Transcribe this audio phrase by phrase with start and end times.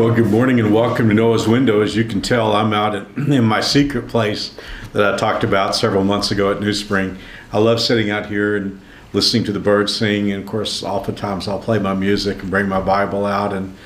[0.00, 1.82] Well, good morning and welcome to Noah's Window.
[1.82, 4.54] As you can tell, I'm out in, in my secret place
[4.94, 7.18] that I talked about several months ago at New Spring.
[7.52, 8.80] I love sitting out here and
[9.12, 10.32] listening to the birds sing.
[10.32, 13.76] And of course, oftentimes I'll play my music and bring my Bible out and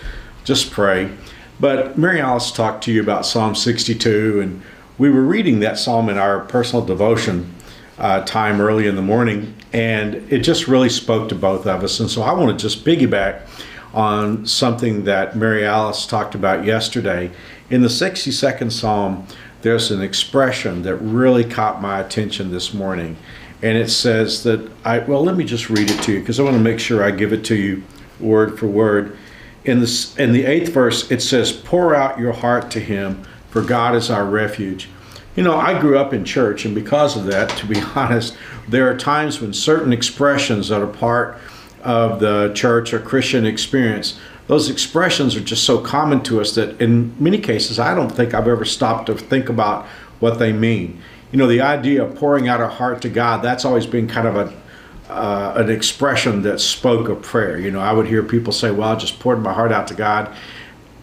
[0.44, 1.10] just pray.
[1.58, 4.62] But Mary Alice talked to you about Psalm 62, and
[4.98, 7.52] we were reading that psalm in our personal devotion
[7.98, 11.98] uh, time early in the morning, and it just really spoke to both of us.
[11.98, 13.48] And so I want to just piggyback
[13.94, 17.30] on something that Mary Alice talked about yesterday.
[17.70, 19.26] In the 62nd Psalm,
[19.62, 23.16] there's an expression that really caught my attention this morning.
[23.62, 26.42] And it says that I, well, let me just read it to you because I
[26.42, 27.82] want to make sure I give it to you
[28.20, 29.16] word for word.
[29.64, 33.62] In, this, in the eighth verse, it says, Pour out your heart to him, for
[33.62, 34.88] God is our refuge.
[35.36, 38.36] You know, I grew up in church, and because of that, to be honest,
[38.68, 41.38] there are times when certain expressions that are part
[41.84, 46.80] of the church or Christian experience, those expressions are just so common to us that
[46.80, 49.86] in many cases, I don't think I've ever stopped to think about
[50.20, 51.00] what they mean.
[51.32, 54.28] You know, the idea of pouring out our heart to God, that's always been kind
[54.28, 54.64] of a
[55.08, 57.58] uh, an expression that spoke of prayer.
[57.58, 59.94] You know, I would hear people say, "Well, I just poured my heart out to
[59.94, 60.34] God."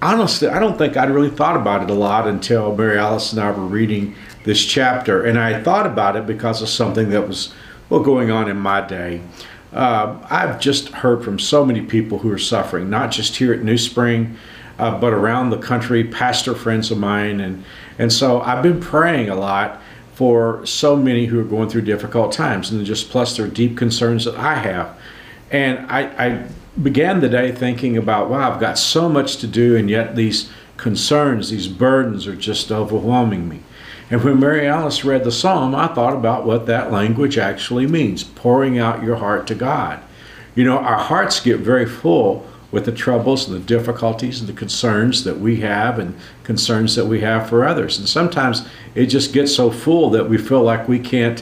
[0.02, 3.42] Honestly, I don't think I'd really thought about it a lot until Mary Alice and
[3.42, 7.54] I were reading this chapter, and I thought about it because of something that was
[7.90, 9.22] well going on in my day.
[9.74, 13.64] Uh, I've just heard from so many people who are suffering, not just here at
[13.64, 14.38] New Spring,
[14.78, 17.40] uh, but around the country, pastor friends of mine.
[17.40, 17.64] And,
[17.98, 19.82] and so I've been praying a lot
[20.14, 24.26] for so many who are going through difficult times, and just plus their deep concerns
[24.26, 25.00] that I have.
[25.50, 26.48] And I, I
[26.82, 30.50] began the day thinking about, wow, I've got so much to do, and yet these
[30.78, 33.62] concerns, these burdens are just overwhelming me.
[34.12, 38.26] And when Mary Alice read the psalm, I thought about what that language actually means
[38.26, 40.02] pouring out your heart to God.
[40.54, 44.54] You know, our hearts get very full with the troubles and the difficulties and the
[44.54, 47.98] concerns that we have and concerns that we have for others.
[47.98, 51.42] And sometimes it just gets so full that we feel like we can't,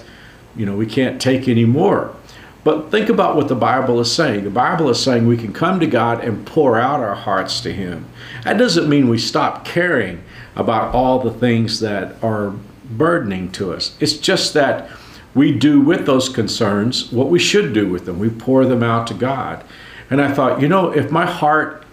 [0.56, 2.16] you know, we can't take any more.
[2.64, 4.44] But think about what the Bible is saying.
[4.44, 7.74] The Bible is saying we can come to God and pour out our hearts to
[7.74, 8.06] Him.
[8.44, 10.24] That doesn't mean we stop caring
[10.56, 12.54] about all the things that are
[12.92, 13.96] burdening to us.
[14.00, 14.90] It's just that
[15.36, 18.20] we do with those concerns what we should do with them.
[18.20, 19.64] We pour them out to God.
[20.10, 21.86] And I thought, you know, if my heart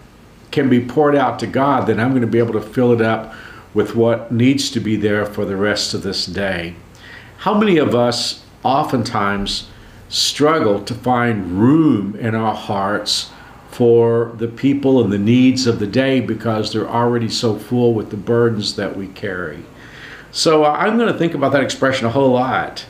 [0.51, 3.01] can be poured out to God, then I'm going to be able to fill it
[3.01, 3.33] up
[3.73, 6.75] with what needs to be there for the rest of this day.
[7.37, 9.69] How many of us oftentimes
[10.09, 13.29] struggle to find room in our hearts
[13.77, 18.09] for the people and the needs of the day because they're already so full with
[18.09, 19.63] the burdens that we carry.
[20.31, 22.83] So uh, I'm going to think about that expression a whole lot.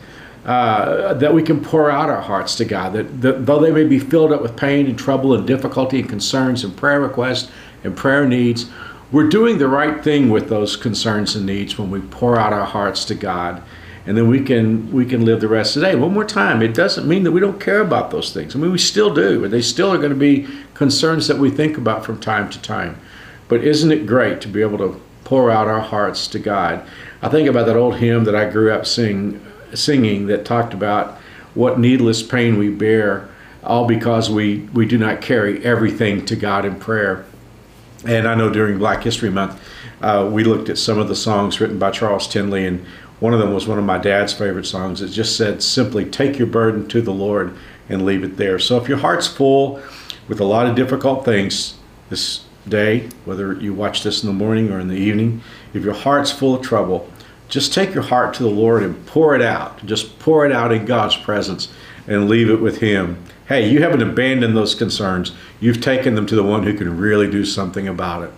[0.46, 3.84] Uh, that we can pour out our hearts to God, that, that though they may
[3.84, 7.52] be filled up with pain and trouble and difficulty and concerns and prayer requests
[7.84, 8.70] and prayer needs,
[9.12, 12.64] we're doing the right thing with those concerns and needs when we pour out our
[12.64, 13.62] hearts to God
[14.08, 15.96] and then we can we can live the rest of the day.
[15.96, 18.56] One more time, it doesn't mean that we don't care about those things.
[18.56, 21.50] I mean, we still do, but they still are going to be concerns that we
[21.50, 22.98] think about from time to time.
[23.50, 26.88] But isn't it great to be able to pour out our hearts to God?
[27.22, 31.18] I think about that old hymn that I grew up sing, singing that talked about
[31.54, 33.28] what needless pain we bear,
[33.62, 37.26] all because we, we do not carry everything to God in prayer.
[38.06, 39.60] And I know during Black History Month,
[40.02, 42.86] uh, we looked at some of the songs written by Charles Tindley, and
[43.20, 45.02] one of them was one of my dad's favorite songs.
[45.02, 47.56] It just said simply, Take your burden to the Lord
[47.90, 48.60] and leave it there.
[48.60, 49.82] So if your heart's full
[50.28, 51.76] with a lot of difficult things
[52.10, 55.42] this day, whether you watch this in the morning or in the evening,
[55.74, 57.10] if your heart's full of trouble,
[57.48, 59.86] just take your heart to the Lord and pour it out.
[59.86, 61.70] Just pour it out in God's presence
[62.06, 63.24] and leave it with Him.
[63.48, 65.32] Hey, you haven't abandoned those concerns.
[65.60, 68.32] You've taken them to the one who can really do something about it.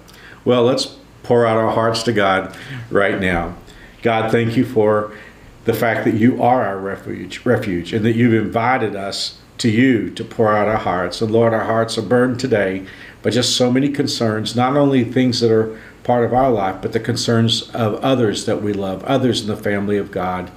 [0.45, 2.55] Well, let's pour out our hearts to God
[2.91, 3.55] right now.
[4.01, 5.11] God, thank you for
[5.65, 10.09] the fact that you are our refuge, refuge, and that you've invited us to you
[10.11, 11.21] to pour out our hearts.
[11.21, 12.85] And Lord, our hearts are burdened today
[13.21, 16.93] by just so many concerns, not only things that are part of our life, but
[16.93, 20.49] the concerns of others that we love, others in the family of God.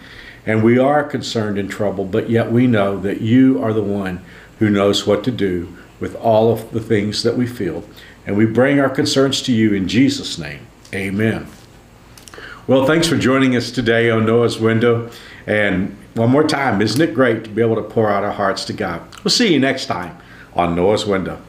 [0.46, 4.24] And we are concerned and troubled, but yet we know that you are the one
[4.60, 7.84] who knows what to do with all of the things that we feel.
[8.26, 10.66] And we bring our concerns to you in Jesus' name.
[10.94, 11.48] Amen.
[12.68, 15.10] Well, thanks for joining us today on Noah's Window.
[15.48, 18.64] And one more time, isn't it great to be able to pour out our hearts
[18.66, 19.02] to God?
[19.24, 20.16] We'll see you next time
[20.54, 21.42] on Noah's Window.